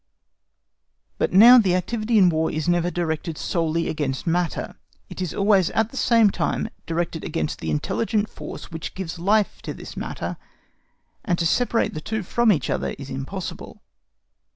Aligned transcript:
But 1.19 1.31
now 1.31 1.59
the 1.59 1.75
activity 1.75 2.17
in 2.17 2.29
War 2.29 2.49
is 2.49 2.67
never 2.67 2.89
directed 2.89 3.37
solely 3.37 3.87
against 3.87 4.25
matter; 4.25 4.75
it 5.11 5.21
is 5.21 5.31
always 5.31 5.69
at 5.69 5.91
the 5.91 5.95
same 5.95 6.31
time 6.31 6.69
directed 6.87 7.23
against 7.23 7.59
the 7.59 7.69
intelligent 7.69 8.27
force 8.27 8.71
which 8.71 8.95
gives 8.95 9.19
life 9.19 9.61
to 9.61 9.75
this 9.75 9.95
matter, 9.95 10.37
and 11.23 11.37
to 11.37 11.45
separate 11.45 11.93
the 11.93 12.01
two 12.01 12.23
from 12.23 12.51
each 12.51 12.67
other 12.71 12.95
is 12.97 13.11
impossible. 13.11 13.83